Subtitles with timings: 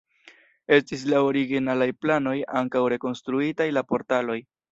[0.77, 4.43] Estis laŭ originalaj planoj ankaŭ rekonstruitaj la portaloj.